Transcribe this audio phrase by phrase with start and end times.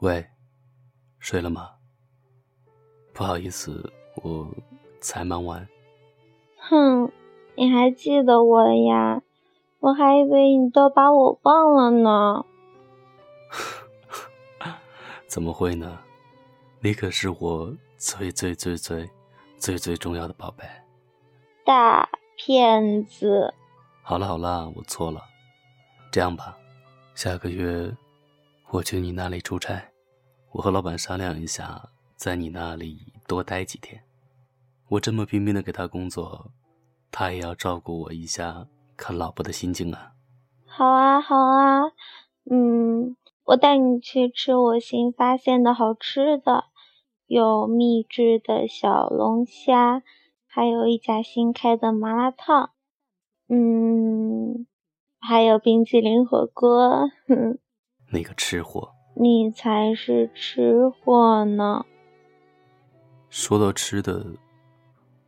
[0.00, 0.24] 喂，
[1.18, 1.70] 睡了吗？
[3.12, 3.92] 不好意思，
[4.22, 4.48] 我
[5.00, 5.66] 才忙完。
[6.58, 7.10] 哼，
[7.56, 9.22] 你还记得我呀？
[9.80, 12.44] 我还以为你都把我忘了呢。
[15.26, 15.98] 怎么会呢？
[16.80, 19.10] 你可是我最最最最
[19.58, 20.64] 最最重要的宝贝。
[21.64, 23.52] 大骗子！
[24.02, 25.20] 好了好了，我错了。
[26.12, 26.56] 这样吧，
[27.16, 27.92] 下个月
[28.70, 29.92] 我去你那里出差，
[30.52, 34.02] 我和老板商量一下，在你那里多待几天。
[34.90, 36.50] 我这么拼命的给他工作，
[37.10, 40.12] 他也要照顾我一下，看老婆的心情啊。
[40.66, 41.84] 好啊好啊，
[42.50, 46.64] 嗯，我带你去吃我新发现的好吃的，
[47.26, 50.02] 有秘制的小龙虾，
[50.46, 52.72] 还有一家新开的麻辣烫，
[53.48, 54.66] 嗯。
[55.20, 57.58] 还有冰淇淋火锅，哼，
[58.10, 61.84] 那个吃货，你才是吃货呢。
[63.28, 64.24] 说到吃的，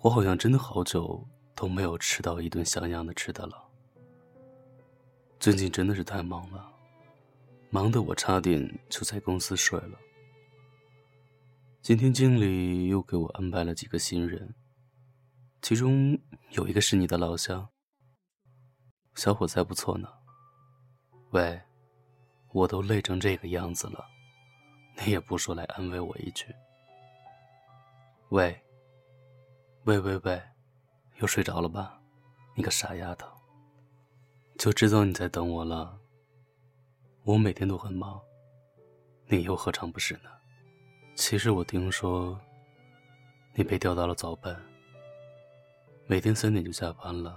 [0.00, 3.68] 我好像真的好久都没有吃到一顿像样的吃的了。
[5.38, 6.72] 最近真的是太忙了，
[7.70, 9.98] 忙得我差点就在公司睡了。
[11.82, 14.54] 今天经理又给我安排了几个新人，
[15.60, 16.18] 其中
[16.52, 17.68] 有一个是你的老乡。
[19.14, 20.08] 小伙子还不错呢。
[21.30, 21.60] 喂，
[22.54, 24.06] 我都累成这个样子了，
[25.04, 26.46] 你也不说来安慰我一句。
[28.28, 28.56] 喂，
[29.86, 30.40] 喂喂喂，
[31.16, 32.00] 又睡着了吧？
[32.54, 33.26] 你个傻丫头，
[34.56, 35.98] 就知道你在等我了。
[37.24, 38.22] 我每天都很忙，
[39.26, 40.30] 你又何尝不是呢？
[41.16, 42.40] 其实我听说，
[43.54, 44.56] 你被调到了早班，
[46.06, 47.36] 每天三点就下班了。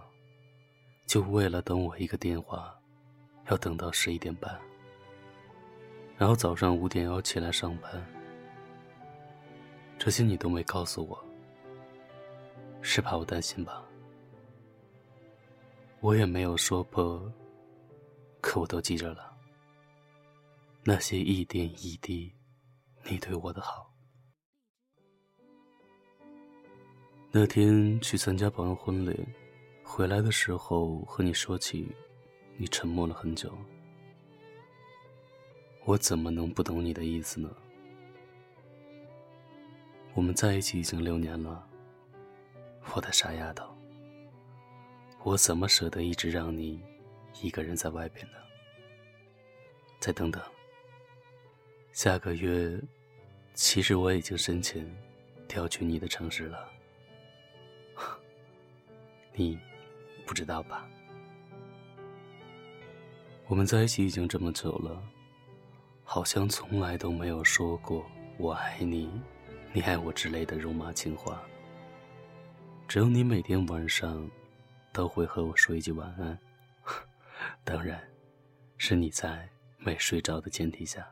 [1.07, 2.79] 就为了等我一个电话，
[3.49, 4.61] 要等到十一点半，
[6.17, 7.91] 然后早上五点要起来上班。
[9.99, 11.23] 这些你都没告诉我，
[12.81, 13.83] 是怕我担心吧？
[15.99, 17.31] 我也没有说破，
[18.41, 19.35] 可我都记着了。
[20.83, 22.33] 那些一点一滴，
[23.03, 23.91] 你对我的好。
[27.31, 29.27] 那天去参加朋友婚礼。
[29.83, 31.87] 回来的时候和你说起，
[32.57, 33.51] 你沉默了很久。
[35.87, 37.49] 我怎么能不懂你的意思呢？
[40.13, 41.65] 我们在一起已经六年了，
[42.93, 43.73] 我的傻丫头。
[45.23, 46.83] 我怎么舍得一直让你
[47.41, 48.37] 一个人在外边呢？
[49.97, 50.43] 再等等，
[51.93, 52.77] 下个月，
[53.53, 54.93] 其实我已经申请
[55.47, 56.69] 调去你的城市了。
[59.33, 59.57] 你。
[60.25, 60.85] 不知道吧？
[63.47, 65.01] 我们在一起已经这么久了，
[66.09, 68.01] 好像从来都没有说过
[68.39, 69.11] “我爱你
[69.73, 71.43] ”“你爱我”之类的肉麻情话。
[72.87, 74.27] 只有你每天晚上
[74.93, 76.39] 都会和我说一句晚安，
[77.65, 78.01] 当然，
[78.77, 81.05] 是你在没睡着的前提下。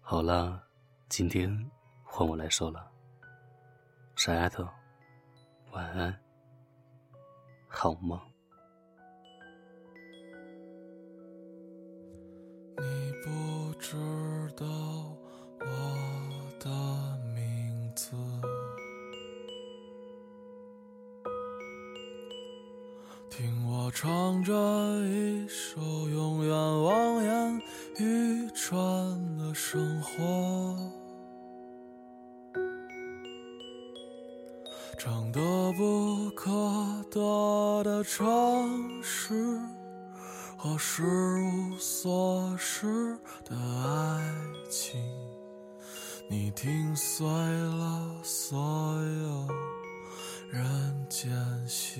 [0.00, 0.62] 好了，
[1.08, 1.52] 今天
[2.04, 2.88] 换我来说了，
[4.14, 4.64] 傻丫头，
[5.72, 6.16] 晚安。
[7.66, 8.29] 好梦？
[12.80, 13.96] 你不知
[14.56, 14.66] 道
[15.60, 15.66] 我
[16.58, 16.70] 的
[17.34, 18.16] 名字，
[23.28, 24.52] 听我唱着
[25.04, 27.62] 一首永远望眼
[27.98, 30.74] 欲穿的生活。
[34.98, 35.40] 唱得
[35.78, 36.50] 不可
[37.10, 39.34] 得的城市
[40.62, 44.22] 和失无所失的爱
[44.68, 45.00] 情，
[46.28, 49.48] 你听碎了所有
[50.50, 51.30] 人间
[51.66, 51.99] 心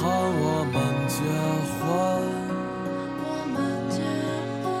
[0.00, 1.20] 喊我们结
[1.76, 1.84] 婚，
[3.20, 3.60] 我们
[3.90, 4.00] 结
[4.64, 4.72] 婚，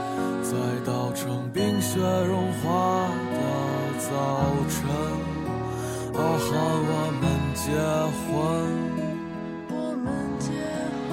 [0.42, 1.20] 在稻城
[1.52, 2.64] 冰雪融化
[3.34, 3.38] 的
[3.98, 4.08] 早
[4.70, 4.80] 晨，
[6.14, 6.48] 哦，喊
[6.88, 7.22] 我们
[7.54, 7.68] 结
[8.24, 8.32] 婚，
[9.68, 10.08] 我们
[10.38, 10.48] 结
[11.10, 11.12] 婚，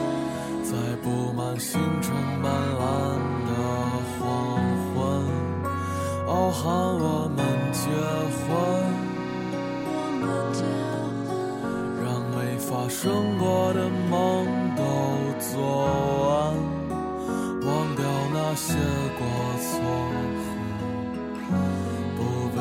[0.63, 0.71] 在
[1.03, 2.47] 布满星辰斑
[2.79, 2.81] 斓
[3.45, 3.51] 的
[4.15, 4.23] 黄
[4.95, 4.95] 昏，
[6.27, 6.63] 哦，喊
[6.97, 7.43] 我们
[7.73, 7.83] 结
[8.47, 8.66] 婚。
[12.99, 14.81] 生过的梦都
[15.39, 15.61] 做
[16.29, 16.55] 完，
[17.63, 18.03] 忘掉
[18.33, 18.73] 那些
[19.19, 19.21] 过
[19.61, 19.69] 错
[22.17, 22.19] 不
[22.55, 22.57] 被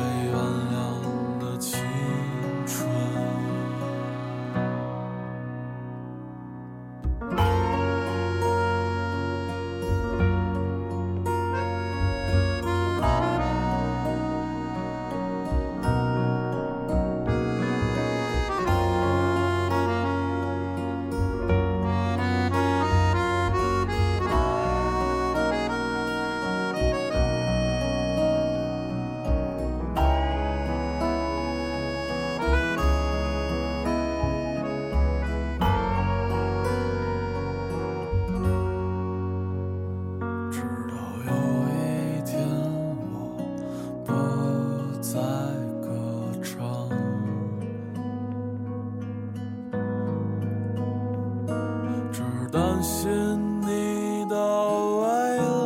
[52.77, 55.07] 担心你的未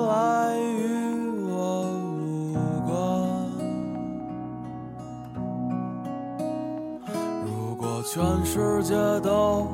[0.07, 1.83] 来与我
[2.15, 2.55] 无
[2.87, 2.89] 关。
[7.45, 9.67] 如果全世界都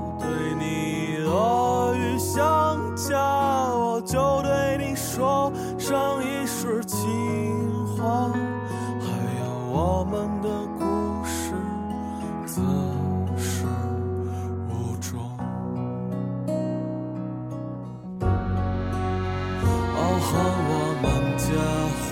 [20.27, 20.35] 哦，喊
[20.67, 20.71] 我
[21.01, 21.07] 们
[21.37, 21.47] 结
[22.03, 22.11] 婚。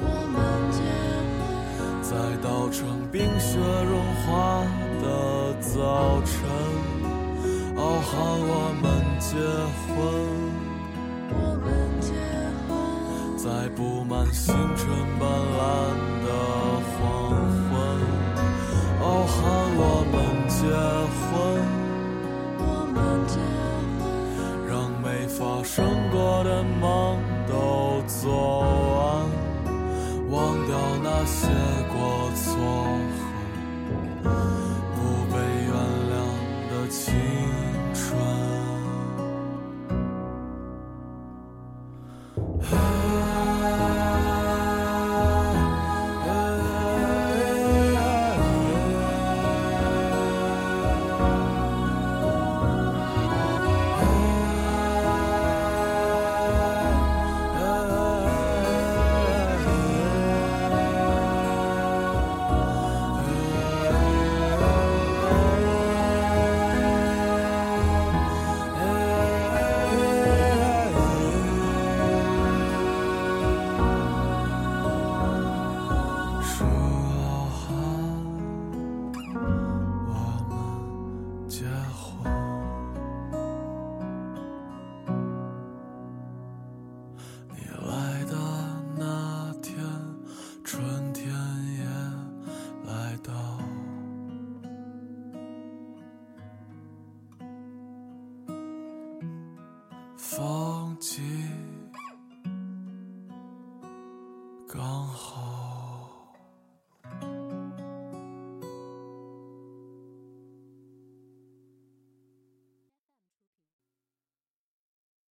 [0.00, 0.38] 我们
[0.70, 0.78] 结
[1.34, 1.42] 婚，
[2.02, 2.10] 在
[2.40, 2.78] 稻城
[3.10, 3.92] 冰雪融
[4.22, 4.26] 化
[5.02, 5.04] 的
[5.60, 6.36] 早晨，
[7.76, 8.10] 哦，和
[8.46, 8.86] 我们
[9.18, 9.34] 结
[9.88, 9.92] 婚。
[11.30, 11.34] 我
[11.64, 11.66] 们
[12.00, 12.06] 结
[12.68, 12.70] 婚，
[13.36, 14.86] 在布满星辰
[15.18, 15.60] 斑斓
[16.24, 16.26] 的
[16.94, 16.96] 黄
[17.68, 17.76] 昏，
[19.00, 19.36] 哦，喊
[31.20, 31.48] 那些
[31.88, 32.97] 过错。
[100.18, 101.67] 风景